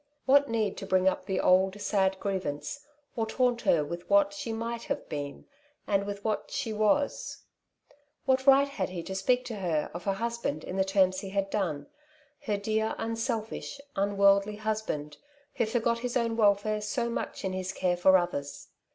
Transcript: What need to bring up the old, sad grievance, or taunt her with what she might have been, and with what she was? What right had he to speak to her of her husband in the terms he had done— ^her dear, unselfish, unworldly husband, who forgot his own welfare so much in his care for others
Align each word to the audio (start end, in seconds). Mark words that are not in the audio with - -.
What 0.25 0.49
need 0.49 0.77
to 0.77 0.87
bring 0.87 1.07
up 1.07 1.27
the 1.27 1.39
old, 1.39 1.79
sad 1.79 2.19
grievance, 2.19 2.87
or 3.15 3.27
taunt 3.27 3.61
her 3.61 3.85
with 3.85 4.09
what 4.09 4.33
she 4.33 4.51
might 4.51 4.85
have 4.85 5.07
been, 5.07 5.45
and 5.85 6.07
with 6.07 6.25
what 6.25 6.49
she 6.49 6.73
was? 6.73 7.43
What 8.25 8.47
right 8.47 8.67
had 8.67 8.89
he 8.89 9.03
to 9.03 9.13
speak 9.13 9.45
to 9.45 9.57
her 9.57 9.91
of 9.93 10.05
her 10.05 10.13
husband 10.13 10.63
in 10.63 10.75
the 10.75 10.83
terms 10.83 11.19
he 11.19 11.29
had 11.29 11.51
done— 11.51 11.85
^her 12.47 12.59
dear, 12.59 12.95
unselfish, 12.97 13.79
unworldly 13.95 14.55
husband, 14.55 15.17
who 15.57 15.67
forgot 15.67 15.99
his 15.99 16.17
own 16.17 16.35
welfare 16.35 16.81
so 16.81 17.07
much 17.07 17.45
in 17.45 17.53
his 17.53 17.71
care 17.71 17.95
for 17.95 18.17
others 18.17 18.69